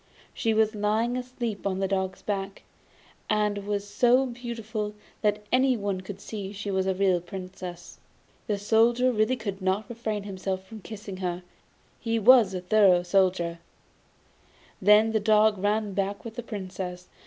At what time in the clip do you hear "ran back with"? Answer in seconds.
15.59-16.33